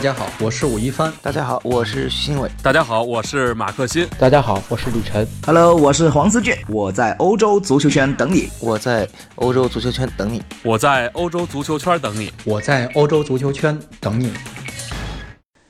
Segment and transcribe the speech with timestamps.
[0.00, 1.12] 大家好，我是武一帆。
[1.20, 2.50] 大家好，我是徐新伟。
[2.62, 4.08] 大家好，我是马克新。
[4.18, 5.28] 大家好，我是李晨。
[5.44, 6.56] Hello，我是黄思俊。
[6.68, 8.48] 我在欧洲足球圈等你。
[8.60, 10.42] 我在欧洲足球圈等你。
[10.62, 12.32] 我在欧洲足球圈等你。
[12.46, 14.32] 我在欧洲足球圈等你。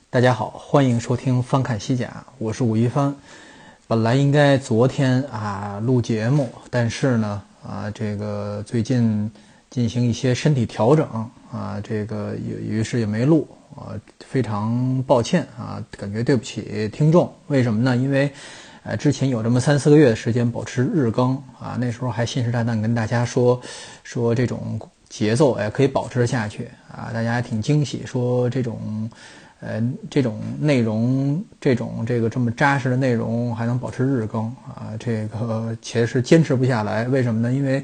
[0.09, 3.13] 大家好，欢迎收听翻看西甲，我是武一帆。
[3.85, 9.29] 本来应该昨天啊录节目，但是呢啊这个最近
[9.69, 11.05] 进行一些身体调整
[11.51, 13.47] 啊，这个于于是也没录。
[13.73, 13.95] 啊，
[14.27, 17.33] 非常抱歉啊，感觉对不起听众。
[17.47, 17.95] 为什么呢？
[17.95, 18.29] 因为，
[18.83, 23.61] 呃，之前有这么三四个月的时间保持日更啊，那时候还信誓旦旦跟大家说，
[24.03, 29.09] 说这种节奏哎可以保持下去啊，大家还挺惊喜，说这种，
[29.61, 37.05] 呃，这种内容，这种这个这么扎实的内容还能保持日更啊，这个其实坚持不下来。
[37.07, 37.53] 为什么呢？
[37.53, 37.81] 因为，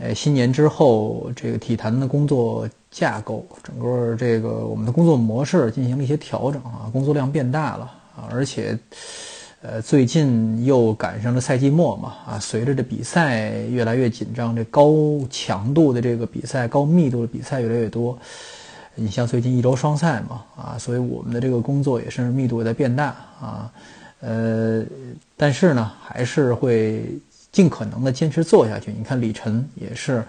[0.00, 2.68] 呃，新年之后这个体坛的工作。
[2.92, 7.84] 架构整个这个我们的工作模式进行了一些调整啊，工作量变大了
[8.16, 8.76] 啊，而且，
[9.62, 14.92] 呃，最近又赶上了赛季末嘛啊，随着这比赛越来越紧张，这高
[15.30, 18.18] 强度的这个比赛、高密度的比赛越来越多，
[18.96, 23.72] 你像最近一周双赛嘛啊，所以我们的这个工作也是密度也在变大啊，
[24.18, 24.84] 呃，
[25.36, 27.04] 但是呢，还是会
[27.52, 28.92] 尽可能的坚持做下去。
[28.92, 30.24] 你看李晨也是。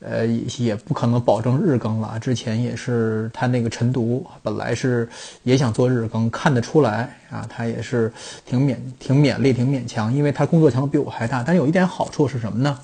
[0.00, 0.24] 呃，
[0.58, 2.16] 也不可能保证日更了。
[2.20, 5.08] 之前也是他那个晨读，本来是
[5.42, 8.12] 也想做日更，看得出来啊，他也是
[8.46, 11.42] 挺勉、挺勉力、挺勉强，因为他工作强度比我还大。
[11.42, 12.78] 但有一点好处是什么呢？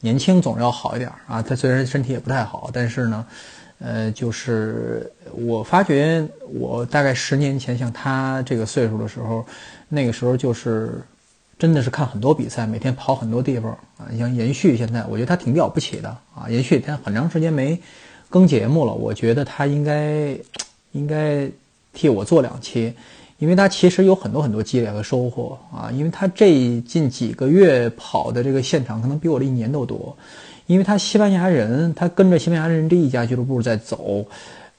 [0.00, 1.40] 年轻总要好一点啊。
[1.40, 3.26] 他虽然身体也不太好，但是呢，
[3.78, 9.42] 呃，就是我发觉，我大概十年前像他这个岁数的时候，
[9.88, 11.00] 那个时候就是。
[11.58, 14.06] 真的是看很多比赛，每天跑很多地方啊！
[14.10, 16.48] 你像延续，现在我觉得他挺了不起的啊！
[16.50, 17.80] 延续他很长时间没
[18.28, 20.36] 更节目了，我觉得他应该
[20.92, 21.48] 应该
[21.92, 22.92] 替我做两期，
[23.38, 25.90] 因为他其实有很多很多积累和收获啊！
[25.92, 30.16] 因为他这近几个月跑的这个现场可能比我这一年都多，
[30.66, 34.26] 因为他西班牙人，他跟着西班牙人这一家俱乐部在走，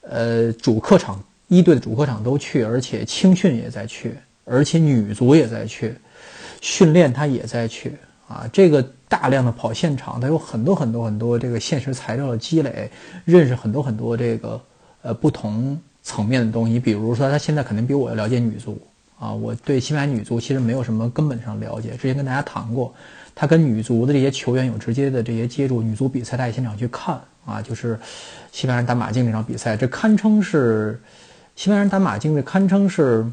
[0.02, 4.14] 呃，主客场一队的主客场都去，而且青训也在去，
[4.44, 5.94] 而且女足也在去。
[6.66, 7.92] 训练他也在去
[8.26, 12.90] 啊，这个大量的跑现场，他有很多很多很多这个现实材料的积累，
[13.24, 14.60] 认识很多很多这个
[15.02, 16.80] 呃不同层面的东西。
[16.80, 18.76] 比如说，他现在肯定比我要了解女足
[19.16, 21.90] 啊，我对西班牙女足其实没有什么根本上了解。
[21.90, 22.92] 之前跟大家谈过，
[23.32, 27.96] 他跟女足的这些球员有直接的这些接触，女足比赛他也现场去看啊，就是
[28.50, 31.00] 西班牙人打马竞这场比赛，这堪称是
[31.54, 33.24] 西班牙人打马竞，这堪称是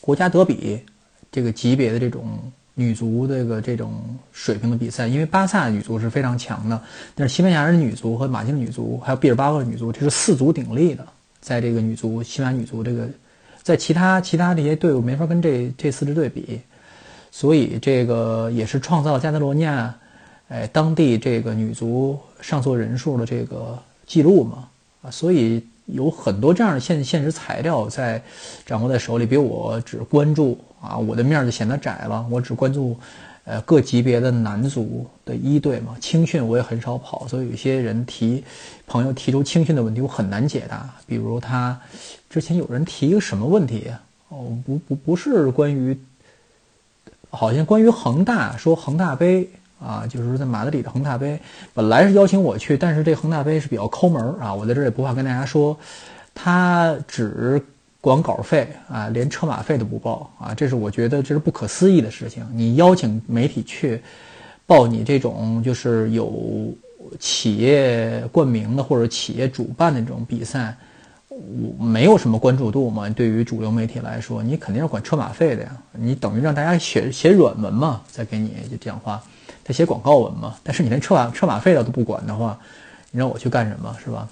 [0.00, 0.84] 国家德比。
[1.34, 2.38] 这个级别的这种
[2.74, 3.92] 女足，这个这种
[4.32, 6.80] 水平的比赛，因为巴萨女足是非常强的，
[7.12, 11.04] 但是西班牙人女足和马竞女足还有毕尔巴鄂女足，这是四足鼎立的，
[11.40, 13.08] 在这个女足，西班牙女足这个，
[13.64, 16.60] 在其他其他这些队伍没法跟这这四支队比，
[17.32, 19.92] 所以这个也是创造加泰罗尼亚，
[20.46, 24.68] 哎，当地这个女足上座人数的这个记录嘛，
[25.02, 25.66] 啊，所以。
[25.86, 28.22] 有很多这样的现现实材料在
[28.64, 32.26] 掌握在手里，比我只关注啊，我的面就显得窄了。
[32.30, 32.98] 我只关注，
[33.44, 38.42] 呃，各级别的男足的一队嘛，青训我也很少跑，所以有些人提
[38.86, 40.88] 朋友提出青训的问题，我很难解答。
[41.06, 41.78] 比如他
[42.30, 43.90] 之前有人提一个什么问题？
[44.30, 45.98] 哦，不不不是关于，
[47.28, 49.48] 好像关于恒大，说恒大杯。
[49.84, 51.38] 啊，就是说在马德里的恒大杯，
[51.74, 54.54] 本来是邀请我去，但是这恒大杯是比较抠门儿啊。
[54.54, 55.76] 我在这儿也不怕跟大家说，
[56.34, 57.62] 他只
[58.00, 60.54] 管稿费啊，连车马费都不报啊。
[60.54, 62.46] 这是我觉得这是不可思议的事情。
[62.52, 64.00] 你邀请媒体去
[64.66, 66.72] 报你这种就是有
[67.20, 70.74] 企业冠名的或者企业主办的这种比赛，
[71.28, 73.08] 我没有什么关注度嘛。
[73.10, 75.76] 对于主流媒体来说，你肯定是管车马费的呀。
[75.92, 79.22] 你等于让大家写写软文嘛，再给你就这样话。
[79.64, 82.58] 他写广告文嘛，但是你连车马车马费都不管的话，
[83.10, 84.28] 你让我去干什么是吧？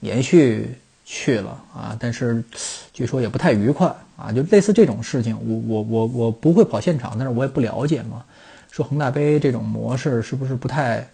[0.00, 0.68] 延续
[1.04, 2.42] 去了啊，但是
[2.92, 3.86] 据说也不太愉快
[4.16, 8.24] 啊，就类似这种事情，我我我我不会跑现场，但是我也不了解嘛。
[8.70, 11.06] 说恒大杯这种模式是不是不太，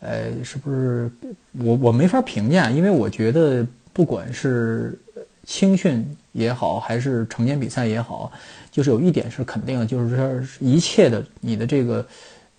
[0.00, 1.10] 呃，是不是
[1.58, 4.98] 我我没法评价，因为我觉得不管是
[5.46, 8.30] 青训也好，还是成年比赛也好，
[8.70, 12.04] 就是有一点是肯定的，就是说一切的你的这个。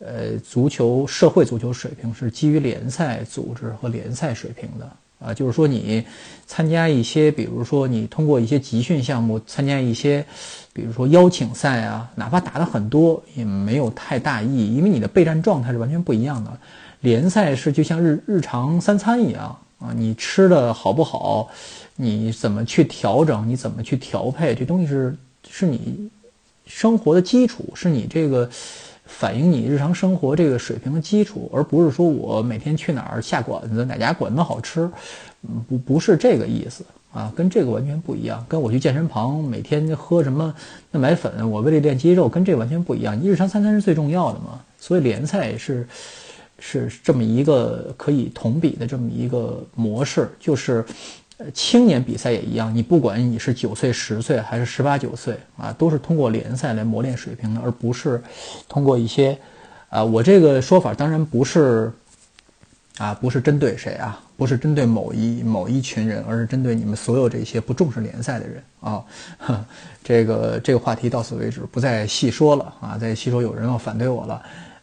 [0.03, 6.03] 呃，足球社会足球水平是基于联赛组织和联赛水平的啊，就是说你
[6.47, 10.25] 参加一些，比如说你通过一些集训项目参加一些，
[10.73, 16.51] 比如说邀请赛啊，哪怕打的很多也没有太大意义，因为你的备战状态是完全不一样的。
[17.01, 21.49] 联赛是就像日日常三餐一样啊，你吃的好不好，
[21.95, 25.15] 你怎么去调整，你怎么去调配，这东西是
[25.47, 26.09] 是你
[26.65, 28.49] 生活的基础，是你这个
[29.17, 34.89] 反映你日常生活这个水平的基础，而不是说我每天去哪儿下馆子，哪家馆子好吃，
[35.43, 38.43] 嗯不不是这个意思啊，跟这个完全不一样。
[38.49, 40.53] 跟我去健身房每天喝什么
[40.91, 43.19] 蛋白粉，我为了练肌肉，跟这完全不一样。
[43.21, 45.85] 你日常三餐是最重要的嘛，所以联赛是。
[46.63, 50.85] 是这么一个可以同比的这么一个模式，就是，
[51.53, 58.21] 青年比赛也一样，你不管你是九岁、十岁还是十八九岁啊，都是通过联赛来磨练水平的，而不是
[58.67, 59.37] 通过一些，
[59.89, 61.91] 啊，我这个说法当然不是，
[62.97, 69.03] 啊，不是针对谁啊，不是针对某一某一群人，而是针对你们所有这些不重视联赛的人啊。
[70.03, 74.41] 这个这个话题到此为止，不再细说了啊，再细说有人要反对我了。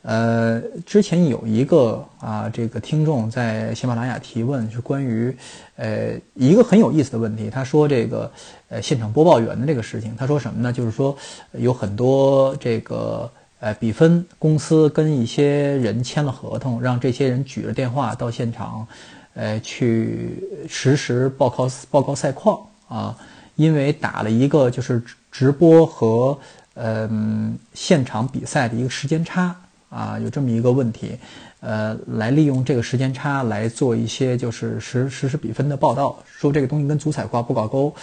[0.08, 5.36] 呃，之前有一个啊，这个听众在喜马拉雅提问，是关于
[5.76, 7.50] 呃一个很有意思的问题。
[7.50, 8.32] 他说这个
[8.70, 10.72] 呃现场播报员的这个事情，他说什么呢？
[10.72, 11.14] 就是说
[11.52, 18.88] 有很多这个呃比分公司跟一些人签了合同，让这些人举着电话到现场，
[19.34, 22.58] 呃去实时报告报告赛况
[22.88, 23.14] 啊，
[23.56, 26.38] 因为打了一个就是直播和
[26.80, 29.54] 嗯、现场比赛的一个时间差。
[29.88, 31.18] 啊，有这么一个问题，
[31.60, 37.94] 呃，来利用这个时间差来做一些就是实实时比分的报道，说这个东西跟足彩挂不挂钩，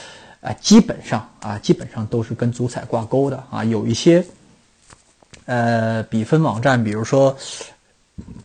[0.42, 4.26] 啊、基本上啊，基本上都是跟足彩挂钩的啊，有一些
[5.46, 7.36] 呃比分网站，比如说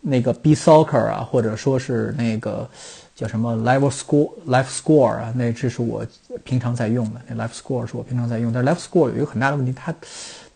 [0.00, 2.68] 那个 B Soccer 啊，或者说是那个
[3.14, 6.04] 叫什么 Live Score Live Score 啊，那这是我
[6.44, 9.94] 平常在用的，那 Live Score 是我平常在用，但是 Live Score 有一个很大的问题，它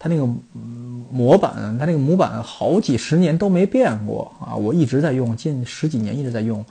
[0.04, 0.28] 它那个
[1.10, 4.54] 模板，它那个模板好几十年都没变过啊！
[4.54, 6.62] 我一直在用，近十几年一直在用，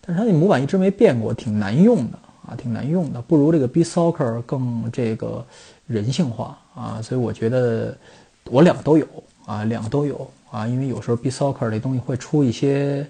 [0.00, 5.46] 但是它那模板一直没变过，挺难用的啊，挺难用的，不如这个 B Soccer 更这个
[5.86, 7.00] 人性化啊！
[7.00, 7.96] 所以我觉得
[8.46, 9.06] 我两个都有
[9.46, 13.06] 啊，两个都有啊，因为有时候 B Soccer 这东西会出一些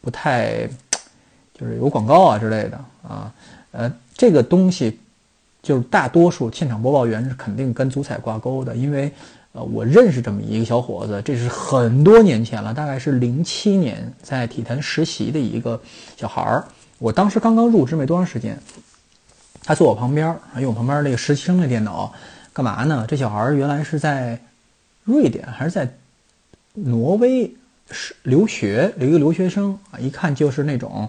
[0.00, 0.66] 不太，
[1.54, 2.76] 就是有广告啊之类的
[3.08, 3.32] 啊，
[3.70, 4.98] 呃，这个东西。
[5.62, 9.12] 就是大多数现场播报员是肯定跟足彩挂钩的，因为，
[9.52, 15.80] 呃，我认识这么一个小伙子，这是很多年前了，大概是零七年在体坛实习的一个
[16.16, 16.64] 小孩儿。
[16.98, 18.58] 我当时刚刚入职没多长时间，
[19.62, 22.12] 他坐我旁边儿，用我旁边那个实习生的电脑，
[22.52, 23.04] 干嘛呢？
[23.06, 24.40] 这小孩儿原来是在
[25.04, 25.88] 瑞典还是在
[26.74, 27.54] 挪威
[27.90, 31.08] 是留学，有一个留学生啊，一看就是那种。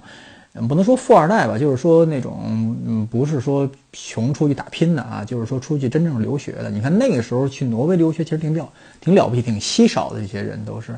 [0.56, 2.40] 嗯，不能说富二代吧，就是说那种，
[2.86, 6.70] 嗯，不是说穷出去打拼的啊，就是说出去真正留学的。
[6.70, 8.70] 你看那个时候去挪威留学，其实挺了，
[9.02, 10.96] 挺了不起，挺稀少的，这些人都是。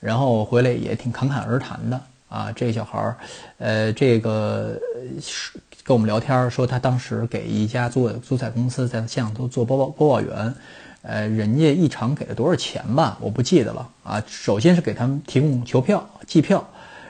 [0.00, 1.98] 然后回来也挺侃侃而谈的
[2.28, 2.52] 啊。
[2.54, 3.16] 这小孩儿，
[3.56, 4.78] 呃，这个
[5.18, 10.54] 是跟我们聊天说，他当时给一家做足彩公司在现场都做播报播报员，
[11.00, 13.16] 呃，人家一场给了多少钱吧？
[13.22, 14.22] 我不记得了啊。
[14.26, 16.62] 首先是给他们提供球票、机票，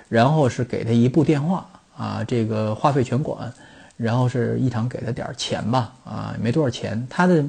[0.08, 1.66] 然后是给他一部电话。
[2.00, 3.52] 啊，这个话费全管，
[3.98, 7.06] 然后是一场给他点钱吧，啊，没多少钱。
[7.10, 7.44] 他的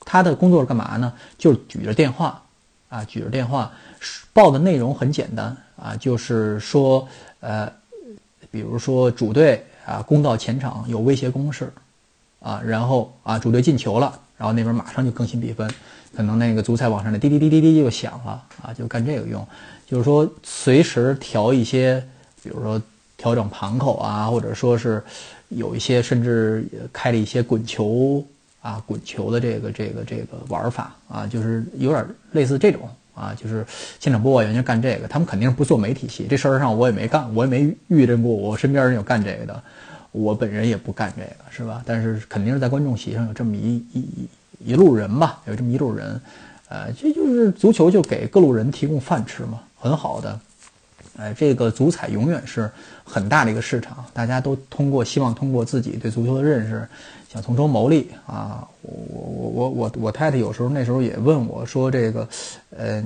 [0.00, 1.10] 他的工作是干嘛呢？
[1.38, 2.42] 就是举着电话，
[2.90, 3.72] 啊，举着电话
[4.34, 7.08] 报的内容很简单啊，就是说，
[7.40, 7.72] 呃，
[8.50, 11.72] 比如说主队啊攻到前场有威胁攻势，
[12.40, 15.66] 啊，然后啊主队进球了，然后那边马上就更新比分，
[16.14, 19.48] 可能那个足彩网上的滴滴滴滴滴就响了，啊，就干这个用，
[19.86, 22.06] 就是说随时调一些，
[22.42, 22.78] 比如说。
[23.18, 25.02] 调整盘口啊，或者说是
[25.48, 28.24] 有一些甚至开了一些滚球
[28.62, 33.66] 啊、滚球的这个这个这个玩法啊，就是有点类似这种啊，就是
[33.98, 39.62] 现场播报员就干这个，他们肯定不做媒体系，这事儿上我也没干，我也没遇见过，我身边人有干这个的，
[40.12, 41.82] 我本人也不干这个，是吧？
[41.84, 44.28] 但是肯定是在观众席上有这么一一一
[44.72, 46.20] 一路人吧，有这么一路人，
[46.68, 50.38] 呃，这就是足球就给各路人提供饭吃嘛，很好的。
[51.18, 52.70] 哎，这个足彩永远是
[53.02, 56.86] 很大的一个市场，大家都通过希望通过自己对足球的认识，
[57.32, 58.66] 想从中牟利啊。
[58.82, 62.28] 我我我我我太太有时候那时候也问我说这个，
[62.76, 63.04] 呃，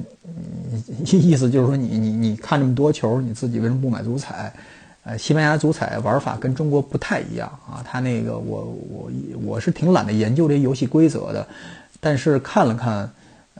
[1.11, 4.52] 意思就是说你你你看这么多球，你自己为什么不买足彩？
[5.04, 7.83] 呃，西班牙足彩玩法跟中国不太一样啊。
[7.83, 9.11] 他那个我我
[9.42, 11.49] 我是挺懒得研究这游戏规则的，
[11.99, 13.11] 但是看了看，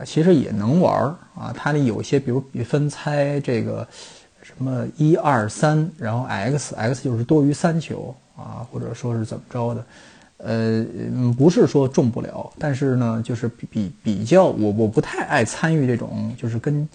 [0.05, 0.93] 其实也能玩
[1.35, 1.51] 啊。
[1.57, 3.87] 他那有些比如比分猜这个。
[4.43, 9.85] 什么一二三，然后 x x 就是多于三球啊，或者说是怎么着的，
[10.37, 10.85] 呃，
[11.37, 16.87] 不是说中不了，但是呢，就是比比较，我我不太爱参与这种，就是跟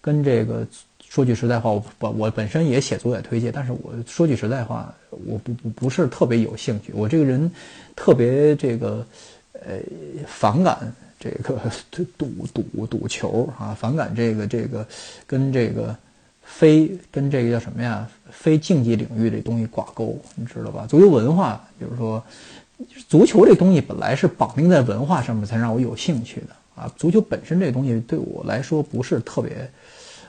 [0.00, 0.64] 跟这个
[1.00, 6.92] 说句实在话，我我本身也写作也推荐，但是我说句实在话，我不不不是特别有兴趣。
[6.94, 7.50] 我这个人
[7.96, 9.04] 特别这个
[9.52, 9.78] 呃
[10.26, 11.60] 反感这个
[12.16, 14.86] 赌赌赌球啊，反感这个这个
[15.26, 15.96] 跟这个
[16.56, 18.08] 非跟这个叫什么呀？
[18.30, 20.86] 非竞技领域这东西挂钩，你知道吧？
[20.88, 22.22] 足球文化，比如说
[23.08, 26.92] 足球这东西本来是绑定在文化上面才让我有兴趣的啊。
[26.96, 29.68] 足球本身这东西对我来说不是特别。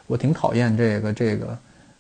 [0.08, 1.58] 我挺讨厌这个这个，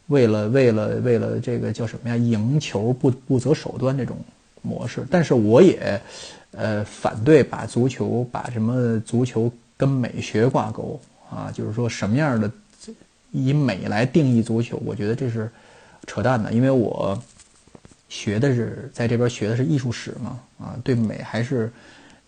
[0.07, 2.15] 为了为了为了这个叫什么呀？
[2.15, 4.15] 赢球不不择手段这种
[4.61, 5.03] 模式。
[5.09, 5.99] 但是我也，
[6.51, 10.99] 呃，反对把足球把什么足球跟美学挂钩
[11.31, 12.51] 啊，就是说什么样的
[13.35, 15.51] 以美来定义足球，我觉得这是
[16.07, 16.51] 扯淡的。
[16.53, 17.21] 因为我
[18.07, 21.71] 学的是在这边学的是艺术史嘛，啊，对美还是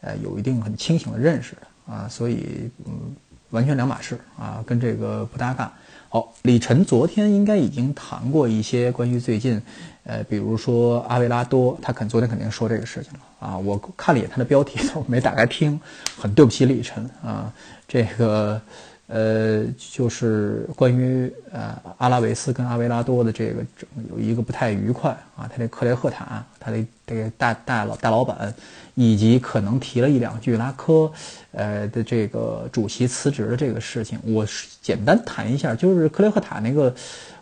[0.02, 3.16] 呃有一定很清醒的认识的啊，所以嗯。
[3.52, 5.72] 完全两码事啊，跟这个不搭嘎。
[6.10, 9.62] 好，李晨昨天应该已经谈过一些关于最近，
[10.04, 13.58] 呃，比如说阿维拉多，他肯昨天肯定说这个事情了啊。
[13.58, 15.80] 我看了一眼他的标题， 我没打开听，
[16.20, 17.50] 很对不起李晨啊，
[17.88, 18.62] 这个。
[19.08, 23.64] 呃，就是关于呃阿拉维斯跟阿维拉多的这个
[24.12, 28.54] 有一个不太愉快啊，他的克雷赫塔，他的这个大大老大老板，
[28.96, 31.10] 以及可能提了一两句拉科，
[31.54, 34.46] 呃的这个主席辞职的这个事情，我
[34.82, 36.94] 简单谈一下，就是克雷赫塔那个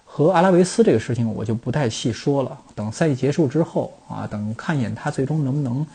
[0.03, 5.85] 和阿拉维斯这个事情，我就不太细说了，等赛季结束之后啊，等看一眼他最终能不能。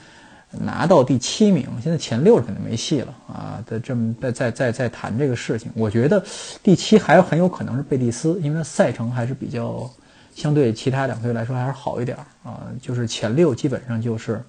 [0.52, 3.62] 拿到第七名，现在前六肯定没戏了啊！
[3.66, 6.24] 的这么在在在在谈这个事情，我觉得
[6.62, 9.88] 第七还很有可能是贝蒂斯，因为赛程还是比较
[10.34, 12.66] 相对其他两队来说还是好一点啊。
[12.82, 14.42] 就是前六基本上就是，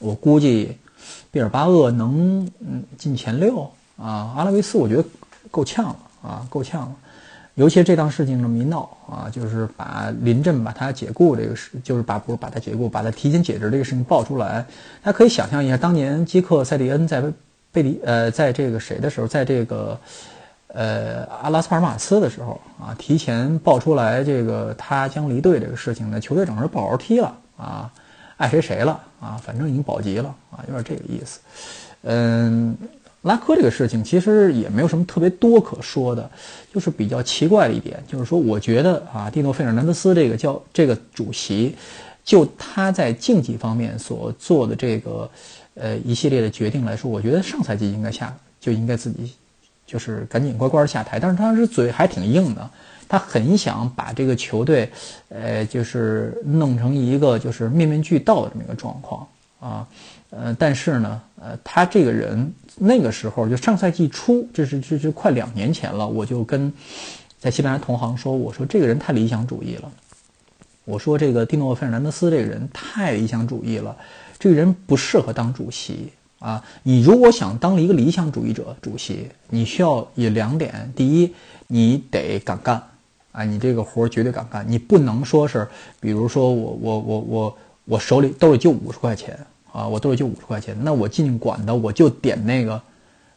[0.00, 0.76] 我估计
[1.30, 3.62] 毕尔巴鄂能嗯进前六
[3.96, 5.04] 啊，阿拉维斯我觉得
[5.52, 6.96] 够呛了啊，够呛了。
[7.58, 14.64] 尤其这档事情这么一闹啊，就是把临阵把他解雇这个事，就是把不是把他解雇，把他提前解职这个事情爆出来。
[15.02, 17.20] 大家可以想象一下，当年基克塞利恩在
[17.72, 19.98] 贝利呃，在这个谁的时候，在这个
[20.68, 27.90] 呃阿拉斯帕尔马斯的时候啊，提前爆出来这个他将离队这个事情呢，球队整个不好好踢了啊，
[28.36, 31.40] 爱谁谁了啊，反正已经保级了啊，有点这个意思，
[32.02, 32.76] 嗯。
[33.22, 36.30] 拉科这个事情其实也没有什么特别多可说的，
[36.72, 41.74] 就是比较奇怪的一点，就是说，我觉得啊，蒂诺费尔南德斯这个叫这个主席，
[42.24, 45.28] 就他在竞技方面所做的这个
[45.74, 49.32] 呃一系列的决定来说，我觉得上赛季应该下就应该自己
[49.84, 52.70] 就是赶紧乖乖下台，但是他是嘴还挺硬的，
[53.08, 54.88] 他很想把这个球队
[55.28, 59.26] 呃就是弄成一个就是面面俱到的这么一个状况
[59.60, 59.86] 啊，
[60.30, 62.52] 呃，但是呢，呃，他这个人。
[62.80, 66.72] 那个时候就上赛季初，这是这是快两年前了，我就跟
[67.36, 69.90] 在西班牙同行说，我说这个人太理想主义了，
[70.84, 73.96] 我说这个蒂诺·费尔南德斯这个人太理想主义了，
[74.38, 76.64] 这个人不适合当主席啊！
[76.84, 81.34] 你如果想当一个理想主义者主席，你需要有两点：第一，
[81.66, 82.80] 你得敢干
[83.32, 85.66] 啊，你这个活绝对敢干，你不能说是，
[85.98, 89.38] 比如说我我我我我我手里兜里就五十块钱。
[89.70, 92.82] 啊，我兜里就五十块钱，那我尽管的我就点那个，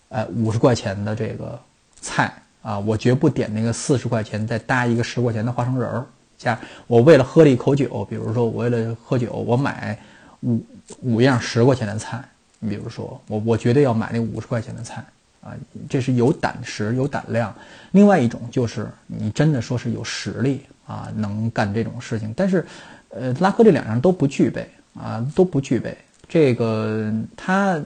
[0.07, 1.59] 呃，五十块钱的这个
[1.99, 6.05] 菜啊，我绝不点那个四十块钱再搭一个十块钱的花生仁儿。
[6.37, 9.99] 加我为了喝了一口酒，比如说我为了喝酒，我买
[10.39, 10.65] 五
[11.01, 12.23] 五样十块钱的菜，
[12.59, 15.03] 你比如说我我绝对要买那五十块钱的菜
[15.41, 15.53] 啊，
[15.89, 17.53] 这是有胆识有胆量。
[17.91, 22.65] 另外一种就是你真的说是有实力啊，能干这种事情，但是
[23.13, 25.97] 呃，拉科这两样都不具备啊，都不具备。
[26.29, 27.81] 这个他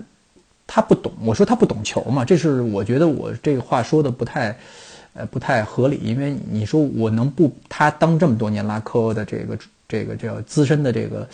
[0.67, 4.55] 他不懂，我说他不懂球嘛，这是我觉得我这个话说的不太，
[5.13, 5.99] 呃，不太合理。
[6.03, 11.27] 因为你说我能不他当这么多年拉科的这个这个叫资深的这个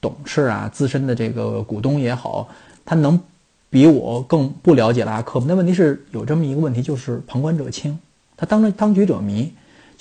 [0.00, 2.48] 董事啊，资深的这个股东也好，
[2.84, 3.18] 他能
[3.70, 5.46] 比我更不了解拉科吗？
[5.48, 7.96] 那问题是有这么一个问题，就是旁观者清，
[8.36, 9.52] 他当着当局者迷。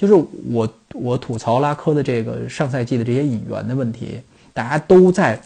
[0.01, 4.20] 就是我我吐槽拉科的这个上赛季的这些引援的问题，
[4.53, 5.39] 大家都在。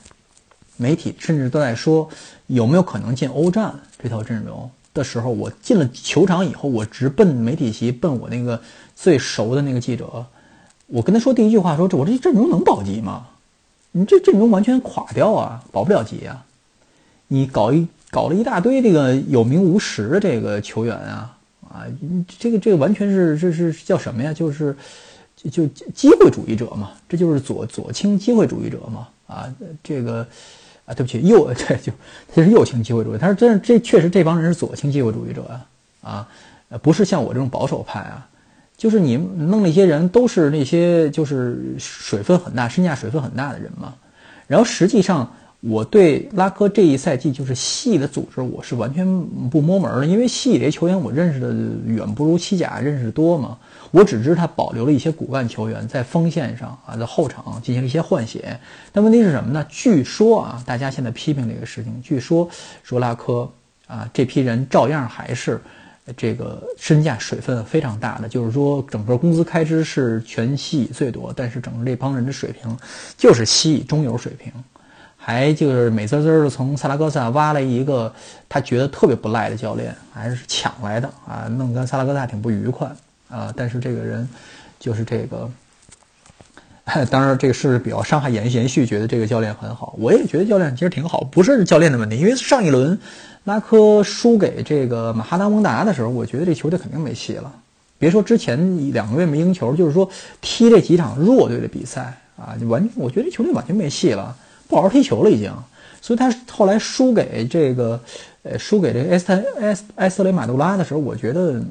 [0.77, 2.09] 媒体甚至都在说
[2.47, 8.61] 有没有可能进欧战这套阵容的时候，我进了球场以后，我直奔媒体席，奔我那个
[8.93, 10.25] 最熟的那个记者，
[10.87, 13.27] 我跟他说第一句话说：“这我这阵容能保级吗？
[13.93, 16.43] 你这阵容完全垮掉啊，保不了级啊！
[17.29, 21.34] 你搞一搞了一大堆这个有名无实的这个球员啊
[21.75, 21.85] 啊，
[22.39, 24.31] 这个这个完全是这是叫什么呀？
[24.33, 24.75] 就是
[25.35, 29.53] 就就机会主义者嘛，这就是左左倾机会主义者嘛啊，
[29.83, 30.25] 这个。”
[30.85, 31.91] 啊，对不起，右 这就
[32.31, 33.17] 这是右倾机会主义。
[33.17, 35.59] 他说，真这确实这帮人是左倾机会主义者
[36.03, 36.29] 啊，
[36.69, 38.29] 啊，不是像我这种保守派啊。
[38.77, 43.95] 就是你弄那些人都是那些就是水分很大、身价水分很大的人嘛。
[44.45, 45.35] 然后实际上，
[45.67, 49.05] 我对拉科这一赛季就是系的组织，我是完全
[49.49, 51.53] 不摸门的，因为系里这些球员我认识的
[51.85, 53.57] 远不如西甲认识多嘛。
[53.91, 58.59] 我只知他保留了一些骨干球员在锋线上啊，在后场进行了一些换血。
[58.91, 59.65] 但问题是什么呢？
[59.69, 62.47] 据说啊，大家现在批评这个事情，据说
[62.83, 63.49] 说拉科
[63.87, 65.59] 啊这批人照样还是。
[66.15, 72.77] 这个身价水分非常大的，就是说整个工资开支是全西乙最多，但是整个这帮人的水平
[73.17, 74.53] 就是西乙中游水平，
[75.27, 78.13] 还就是美滋滋的从萨拉戈萨挖了一个
[78.47, 82.87] 他觉得特别不赖的教练，还是抢来的啊，弄跟萨拉戈萨挺不愉快
[83.27, 83.51] 啊。
[83.57, 84.29] 但是这个人
[84.79, 85.49] 就是这个，
[87.09, 92.99] 当然这个是比较伤害延延续，觉得这个教练很好，我也觉得教练其实挺好，不是教练的问题，因为上一轮。
[93.45, 97.53] 拉科输给这个马哈达蒙达的时候，我觉得这球队肯定没戏了。
[97.99, 100.09] 别说之前两个月没赢球，就是说
[100.41, 104.35] 踢这几场弱队的比赛啊，就完我觉得这球队完全没戏了，
[104.67, 105.51] 不好好踢球了已经。
[106.01, 107.99] 所以他后来输给这个，
[108.43, 111.61] 呃，输给这个埃斯埃埃斯雷马杜拉的时候，我觉得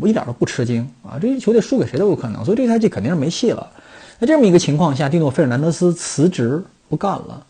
[0.00, 1.18] 我一点都不吃惊啊。
[1.20, 3.70] 这些球队输给谁都有可能，所以这赛季肯定是没戏了。
[4.18, 7.46] 在这么一个情况下，蒂诺费尔南德斯辞职不干了，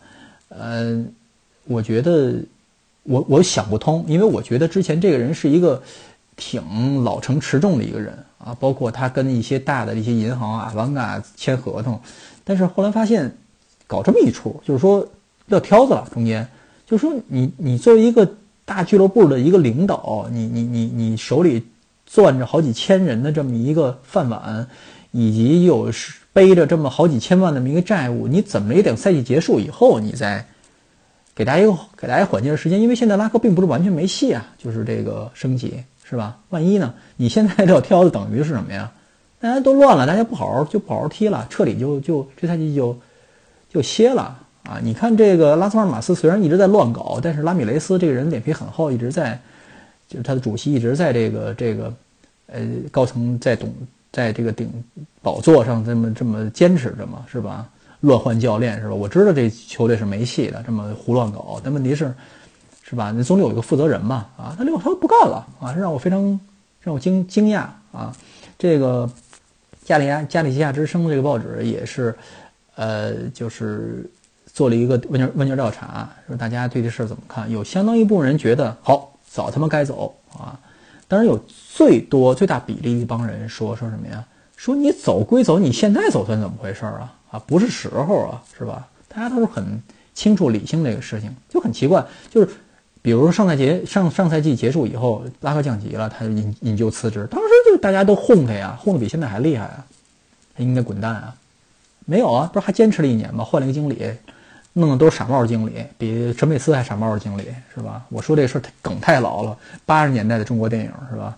[0.49, 1.03] 呃，
[1.65, 2.35] 我觉得。
[3.03, 5.81] 我我想不通，因为我觉得之前这个人是一个
[6.35, 11.99] 挺老成持重的一个人啊，包括他跟一些大的一些银行啊、网啊签合同，
[12.43, 13.35] 但是后来发现
[13.91, 15.05] 搞这么一出，就是说
[15.47, 16.07] 撂挑子了。
[16.13, 16.47] 中间
[16.85, 18.25] 就是说，你你作为一个
[18.63, 21.61] 大俱乐部的一个领导，你你你你手里
[22.07, 24.65] 攥着好几千人的这么一个饭碗，
[25.11, 25.91] 以及有
[26.31, 30.45] 背着这么好几千万的这么一个债务，你怎么也得赛季结束以后你再。
[31.33, 36.37] 给大家一个给大家缓劲的时间，因为现在拉科并不是完全没戏啊，就是这个升级是吧？
[36.49, 36.93] 万一呢？
[37.15, 38.91] 你现在撂挑子等于是什么呀？
[39.39, 42.95] 大家都乱了，大家不好好就不好好踢了，彻底就就这赛季就
[43.71, 44.79] 就歇了啊！
[44.83, 49.39] 你看这个拉斯尔马斯虽然一直在乱搞，但是拉米雷斯这个人脸皮很厚，一直在
[50.07, 51.93] 就是他的主席一直在这个这个
[52.47, 52.59] 呃
[52.91, 53.73] 高层在董
[54.11, 54.69] 在这个顶
[55.21, 57.65] 宝座上这么这么坚持着嘛，是吧？
[58.01, 58.93] 乱换教练是吧？
[58.93, 61.61] 我知道这球队是没戏的，这么胡乱搞。
[61.63, 62.13] 但问题是，
[62.83, 63.11] 是吧？
[63.11, 64.25] 你总得有一个负责人嘛。
[64.37, 66.39] 啊，他六他不干了啊，让我非常
[66.81, 68.11] 让我惊惊讶啊。
[68.57, 69.09] 这个
[69.85, 72.13] 加利亚加利西亚之声这个报纸也是，
[72.75, 74.09] 呃，就是
[74.53, 77.49] 做了一个问卷问卷调查，说大家对这事儿怎么看？
[77.51, 80.59] 有相当一部分人觉得好，早他妈该走啊。
[81.07, 81.37] 当然有
[81.75, 84.25] 最多最大比例一帮人说说什么呀？
[84.55, 87.13] 说你走归走，你现在走算怎么回事啊？
[87.31, 88.87] 啊，不是时候啊，是吧？
[89.07, 89.81] 大家都是很
[90.13, 92.05] 清楚理性这个事情，就很奇怪。
[92.29, 92.49] 就是，
[93.01, 97.27] 比如说上赛季上上赛季结束以后，拉克降级了，他就引引咎辞职。
[97.29, 99.85] 当时就大家都哄他呀，哄的比现在还厉害啊，
[100.55, 101.35] 他应该滚蛋啊。
[102.11, 103.41] 没有啊，不是还坚持了一年吗？
[103.41, 104.03] 换了一个经理，
[104.73, 108.03] 弄的都是傻帽经理，比陈佩斯还傻帽经理，是吧？
[108.09, 111.37] 我说这事儿梗太老了，八十年代的中国电影是吧？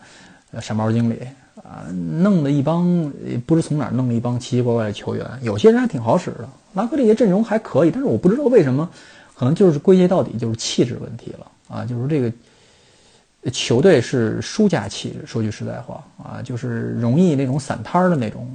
[0.59, 1.19] 傻帽经理。
[1.57, 1.85] 啊，
[2.19, 3.13] 弄的一帮
[3.45, 6.49] 不知从哪弄了一帮奇奇怪怪的球员，有些人还挺好使的。
[6.73, 8.89] 拉科这些阵容还可以，但是我不知道为什么，
[9.35, 11.85] 可能就是归结到底就是气质问题了啊！
[11.85, 18.49] 就是这个球队是输家气质，说句实在话啊，就是容易那种散摊的那种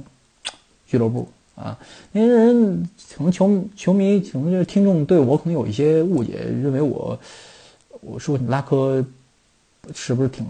[0.85, 1.27] 俱乐部
[1.59, 1.77] 啊。
[2.11, 7.19] 那些人可能球球迷可能就是听众对我可能有一些误解，认为我
[8.01, 9.05] 我说你拉科。
[9.95, 10.45] 是不是挺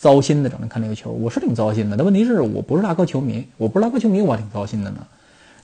[0.00, 0.50] 糟心的？
[0.50, 1.96] 整天看这个球，我是挺糟心的。
[1.96, 5.06] 但问题是我不是拉科球迷，我不是拉科球迷，我还挺糟心的呢。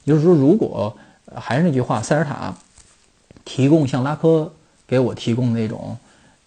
[0.06, 0.96] 就是说，如果
[1.34, 2.54] 还是那句话，塞尔塔
[3.44, 4.50] 提供像拉科
[4.86, 5.98] 给我提供那种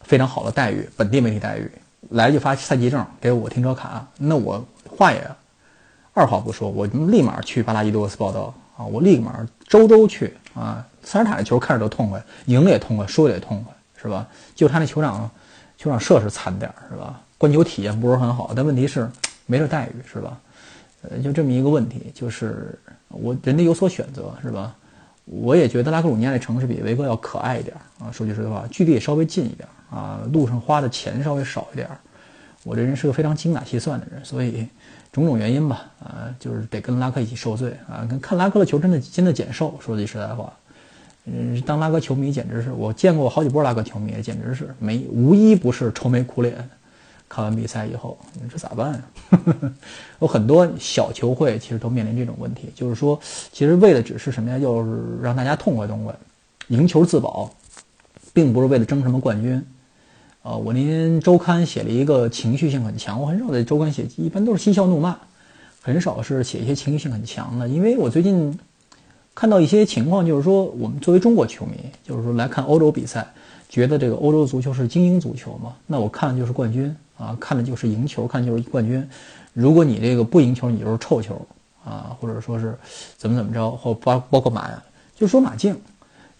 [0.01, 1.69] 非常好的待遇，本地媒体待遇，
[2.09, 5.21] 来就发赛季证，给我停车卡，那我话也
[6.13, 8.85] 二话不说，我立马去巴拉伊多斯报道啊！
[8.85, 10.85] 我立马周周去啊！
[11.03, 14.27] 塞尔塔的球看着都痛快，赢了也痛快，输了也痛快，是吧？
[14.55, 15.29] 就他那球场。
[15.75, 17.19] 球场设施惨点儿是吧？
[17.37, 19.09] 观球体验不是很好，但问题是
[19.47, 20.39] 没这待遇是吧？
[21.01, 24.73] 呃，就这么一个问题，就是我人家有所选择是吧？
[25.25, 31.89] 我也觉得拉克鲁尼亚那城市比维哥要可爱一点啊，说句实话，距离也稍微近一点啊，路上花的钱稍微少一点。
[32.63, 34.65] 我这人是个非常精打细算的人，所以
[35.13, 38.05] 种种原因吧，啊，就是得跟拉克一起受罪啊。
[38.09, 40.51] 跟看拉克的球真的真的减瘦，说句实在话。
[41.25, 46.69] 嗯，当拉克球迷简直是我见过好几波拉克球迷，简直是没无一不是愁眉苦脸。
[47.29, 49.01] 看完比赛以后，你这咋办呀？
[50.19, 53.19] 有很多小球会其实都面临这种问题，就是说，
[53.51, 54.59] 其实为的只是什么呀？
[54.59, 56.13] 就是让大家痛快痛快，
[56.67, 57.49] 赢球自保，
[58.33, 59.65] 并不是为了争什么冠军。
[60.43, 65.17] 啊，我那天周刊写了一个情绪性很强，我很少在周刊写，一般都是嬉笑怒骂。
[65.81, 67.67] 很少是写一些情绪性很强的。
[67.67, 68.57] 因为我最近
[69.33, 71.73] 看到一些情况，就是说我们作为中国球迷，
[72.05, 73.25] 就是说来看欧洲比赛，
[73.69, 79.05] 觉得这个欧洲足球是精英足球嘛，那我看的就是冠军啊，看的就是赢球，看就是冠军。
[79.53, 81.45] 如果你这个不赢球，你就是臭球
[81.85, 82.77] 啊，或者说是
[83.17, 84.83] 怎么怎么着，或包包括马呀，
[85.15, 85.79] 就说马竞，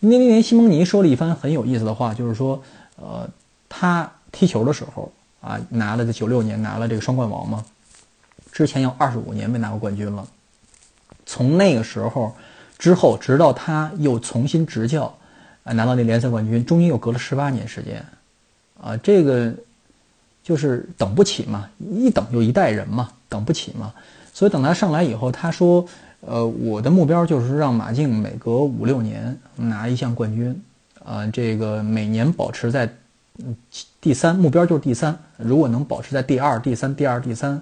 [0.02, 2.62] 因为那年西蒙尼说了一番很有意思的话，就是说，
[2.96, 3.30] 呃，
[3.76, 7.66] 他踢球的时候啊，拿了这九六年拿了这个双冠王嘛，
[8.52, 10.28] 之前有二十五年没拿过冠军了，
[11.26, 12.36] 从那个时候
[12.78, 15.18] 之后，直到他又重新执教，
[15.64, 18.06] 啊，拿到那联赛冠军，中间又隔了十八年时间，
[18.80, 19.54] 啊，这个。
[20.44, 23.94] 就是等不起嘛，一等就一代人嘛，等不起嘛。
[24.34, 25.86] 所以等他上来以后，他说
[26.20, 30.62] ：“呃，我的目标就是让马竞每隔五六年拿一项冠军，
[31.06, 32.94] 啊，这个每年保持在
[33.40, 33.56] 嗯
[34.02, 35.18] 第三，目标就是第三。
[35.38, 37.62] 如果能保持在第二、第三、第二、第三，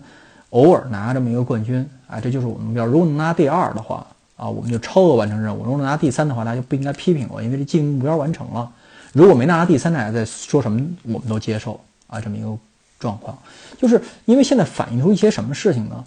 [0.50, 2.86] 偶尔拿这么一个冠军，啊，这就是我们目标。
[2.86, 4.06] 如果能拿第二的话，
[4.36, 8.72] 啊，我们就超额完成任务；如果能拿第三的话，大家就不应该批评我，因为这进目标完成了。
[9.14, 12.56] 如果没拿第三，大家在说什么，我们都接受啊，这么一个。”
[13.02, 13.36] 状况，
[13.80, 16.06] 就是因为现在反映出一些什么事情呢？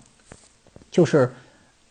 [0.93, 1.35] 就是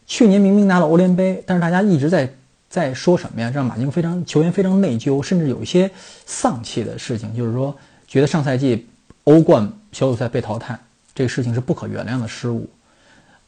[0.07, 2.33] 去年明明拿了欧联杯，但是大家一直在
[2.73, 3.51] 在说什么呀？
[3.53, 5.91] 让马竞非常球员非常内疚，甚至有一些
[6.25, 8.87] 丧气的事情，就是说觉得上赛季
[9.25, 10.79] 欧冠小组赛被淘汰
[11.13, 12.67] 这个事情是不可原谅的失误。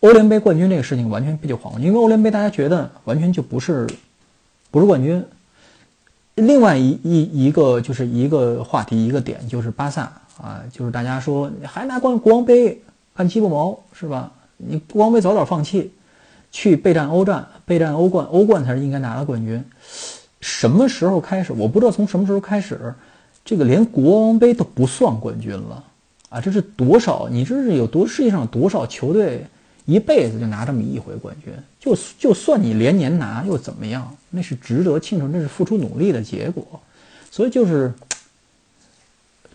[0.01, 3.89] 欧联杯冠军这个事情完全就晃，因为欧联杯大家觉得完全就不是
[4.69, 5.25] 不是冠军。
[6.35, 10.03] 另外一一一个就是一个话题一个点就是巴萨。
[10.37, 12.81] 啊，就是大家说还拿冠国王杯
[13.15, 14.31] 干鸡巴毛是吧？
[14.57, 15.93] 你国王杯早点放弃，
[16.55, 19.61] 去备战欧战，备战欧冠，欧冠才是应该拿的冠军。
[20.39, 21.51] 什么时候开始？
[21.51, 22.95] 我不知道从什么时候开始，
[23.43, 25.83] 这个连国王杯都不算冠军了
[26.29, 26.39] 啊！
[26.39, 27.27] 这是多少？
[27.29, 29.45] 你这是有多世界上有多少球队
[29.85, 31.51] 一辈子就拿这么一回冠军？
[31.77, 34.15] 就就算你连年拿又怎么样？
[34.29, 36.65] 那是值得庆祝，那是付出努力的结果。
[37.29, 37.93] 所以就是。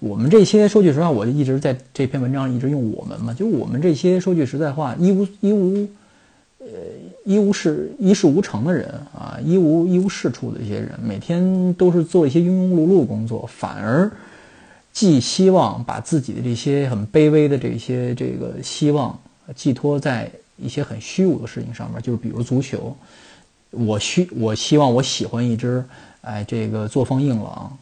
[0.02, 5.86] 我们这些说句实话，我就一直在这篇文章一直用我们嘛，就我们这些说句实在话，一无一无，
[6.60, 6.68] 呃，
[7.24, 14.10] 一无是一事无成的人啊，一无一无是处的一些人，每天都是做一些庸庸碌碌工作，反而
[14.92, 19.18] 寄希望把自己的这些很卑微的这些这个希望
[19.54, 22.96] 寄托在一些很虚无的事情上面，就是比如足球，
[23.70, 25.84] 我需我希望我喜欢一支，
[26.20, 27.76] 哎，这个作风硬朗。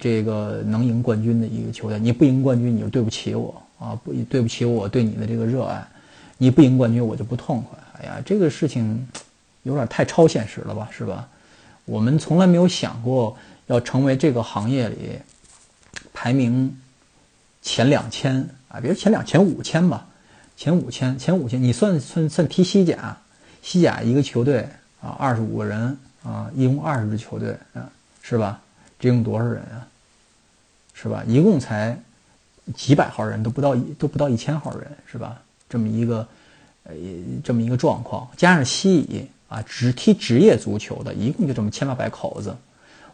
[0.00, 3.96] 这个能赢冠军的一个球队，你不赢冠军，你就对不起我啊！
[4.02, 5.86] 不对不起我对你的这个热爱，
[6.38, 7.78] 你不赢冠军，我就不痛快。
[7.98, 9.08] 哎呀，这个事情
[9.62, 11.28] 有点太超现实了吧，是吧？
[11.84, 15.18] 我们从来没有想过要成为这个行业里
[16.12, 16.76] 排名
[17.62, 20.06] 前两千啊，别说前两前五千吧，
[20.56, 23.16] 前五千前五千，你算算算踢西甲，
[23.62, 24.68] 西甲一个球队
[25.00, 27.88] 啊，二十五个人啊，一共二十支球队啊，
[28.22, 28.60] 是吧？
[28.98, 29.86] 这用多少人啊？
[30.94, 31.22] 是吧？
[31.26, 31.98] 一共才
[32.74, 35.40] 几百号人，都不到一都不到一千号人，是吧？
[35.68, 36.26] 这么一个
[36.84, 36.94] 呃
[37.42, 42.54] 这么一个状况，加上西乙啊，只踢职业足球的，一共就这么千八百口子。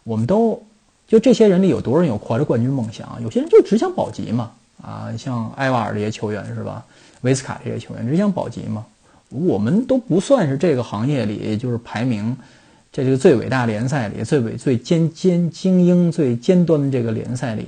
[0.04, 0.62] 我们都
[1.06, 3.18] 就这些人里，有多少人有怀着冠军梦想？
[3.22, 4.52] 有些人就只想保级嘛。
[4.82, 6.84] 啊，像埃瓦尔这些球员是吧？
[7.20, 8.84] 维斯卡这些球员只想保级嘛。
[9.28, 12.36] 我们都不算是这个行业里就是排名。
[12.92, 17.64] 在这个最伟大联赛里，最伟最尖尖精英最尖端的这个联赛里，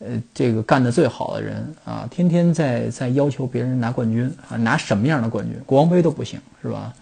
[0.00, 5.54] 呃，这个干得最好的人啊，天天在在要求别人拿冠军啊，拿什么样的冠军？
[5.66, 6.92] 国王杯都不行是吧？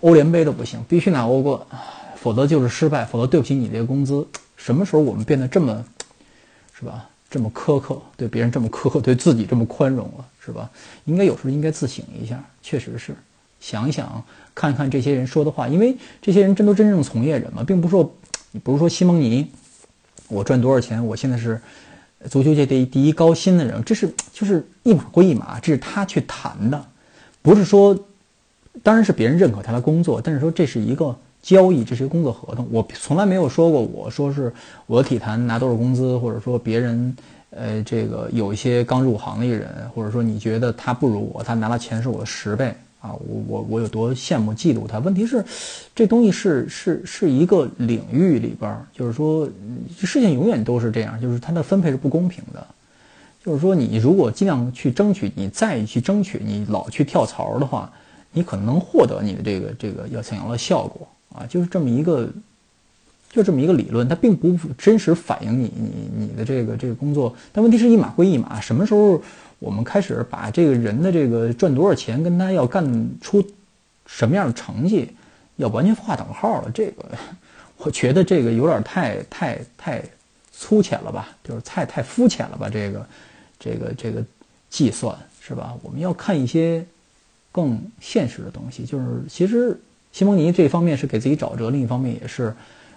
[0.00, 1.60] 欧联杯都不行，必须拿欧冠，
[2.16, 4.26] 否则就是失败，否则对不起你这个工资。
[4.56, 5.84] 什么时候我们变得这么，
[6.78, 7.08] 是吧？
[7.28, 10.70] 这么苛刻，对别人这么苛刻，对自己这么宽容了，是吧？
[11.04, 13.14] 应该有时候应该自省一下，确实是。
[13.60, 14.22] 想一想，
[14.54, 18.14] 看看这些人说的话，因为这些人真都真正从业人嘛，并不是说，
[18.52, 19.50] 你不是说西蒙尼，
[20.28, 21.60] 我赚多少钱，我现在是
[22.30, 26.84] 足球界第一第一高薪的人，这是就是一码归一码，这是他去谈的，
[27.42, 27.96] 不是说，
[28.82, 34.52] 当然是别人认可他的工作，但是说这是一个交易，这是一个工作合同，我从来没有说过我说是
[34.86, 37.16] 我体坛拿多少工资，或者说别人，
[37.50, 42.74] 呃，这个有一些刚入行的人，或者说你觉得他不如我，他拿了钱是我的十倍。
[43.00, 44.98] 啊，我我我有多羡慕嫉妒他？
[44.98, 45.44] 问题是，
[45.94, 49.48] 这东西是是是一个领域里边，就是说，
[49.98, 52.66] 事情永远都是这样，就是它的分配是不公平的。
[53.44, 57.92] 就是说，你如果尽量去争取，你再去争取，你老去跳槽的话，
[58.32, 62.28] 你可能能获得你的这个这个要想要的效果啊，就是这么一个，
[63.30, 67.32] 就这么一个理论，它并不真实反映你你你的这个这个工作。
[67.52, 69.22] 但问题是一码归一码，什么时候
[69.58, 72.84] 我们开始把这个人的这个赚多少钱跟他要干
[73.20, 73.42] 出
[74.04, 75.10] 什么样的成绩
[75.56, 76.70] 要完全划等号了。
[76.72, 77.04] 这个
[77.78, 80.02] 我觉得这个有点太太太
[80.52, 82.68] 粗浅了吧，就是太太肤浅了吧。
[82.70, 83.06] 这个
[83.58, 84.22] 这个这个
[84.68, 85.74] 计算是吧？
[85.82, 86.84] 我们要看一些
[87.50, 88.84] 更现实的东西。
[88.84, 89.78] 就是其实
[90.12, 92.54] 西蒙尼这方面是给自己找辙，另一方面也是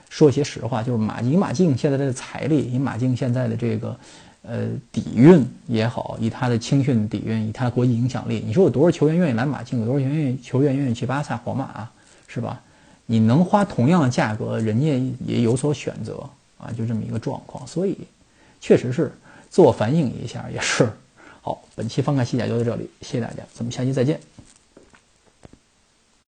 [0.10, 0.84] 说一些实话。
[0.84, 3.98] 就是马以马竞现在的财力，以马竞现在的这个。
[4.41, 9.80] 呃，底蕴也好，以他的青训底蕴，以他的国际影响力，你说有多少球员愿意来马竞？
[9.80, 11.91] 有多少球员愿意球员愿意去巴萨、皇马，啊
[12.28, 12.62] 是吧？
[13.06, 16.23] 你能花同样的价格，人家也有所选择
[16.58, 17.65] 啊，就这么一个状况。
[17.67, 17.97] 所以，
[18.62, 19.12] 确实是
[19.49, 20.89] 自我反省一下，也是
[21.41, 21.62] 好。
[21.75, 24.19] 本期翻看西甲就到这里，谢谢大家，咱们下期再见。